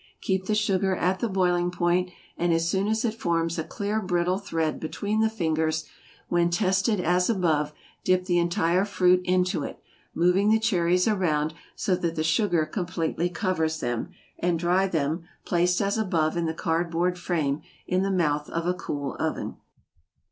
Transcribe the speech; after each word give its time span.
Keep 0.21 0.45
the 0.47 0.55
sugar 0.55 0.95
at 0.95 1.19
the 1.19 1.29
boiling 1.29 1.69
point, 1.69 2.09
and 2.35 2.51
as 2.51 2.67
soon 2.67 2.87
as 2.87 3.05
it 3.05 3.13
forms 3.13 3.59
a 3.59 3.63
clear 3.63 4.01
brittle 4.01 4.39
thread 4.39 4.79
between 4.79 5.19
the 5.19 5.29
fingers, 5.29 5.85
when 6.27 6.49
tested 6.49 6.99
as 6.99 7.29
above, 7.29 7.71
dip 8.03 8.25
the 8.25 8.39
entire 8.39 8.83
fruit 8.83 9.21
into 9.23 9.61
it, 9.61 9.79
moving 10.15 10.49
the 10.49 10.57
cherries 10.59 11.07
around 11.07 11.53
so 11.75 11.95
that 11.95 12.15
the 12.15 12.23
sugar 12.23 12.65
completely 12.65 13.29
covers 13.29 13.79
them, 13.79 14.09
and 14.39 14.57
dry 14.57 14.87
them, 14.87 15.21
placed 15.45 15.79
as 15.79 15.99
above 15.99 16.35
in 16.35 16.47
the 16.47 16.53
card 16.55 16.89
board 16.89 17.15
frame, 17.19 17.61
in 17.85 18.01
the 18.01 18.09
mouth 18.09 18.49
of 18.49 18.65
a 18.65 18.73
cool 18.73 19.15
oven. 19.19 19.57